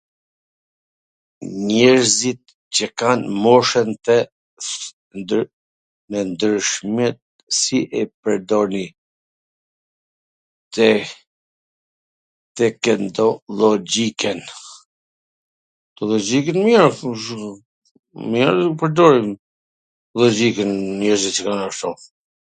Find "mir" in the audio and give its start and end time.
16.65-16.81, 18.31-18.53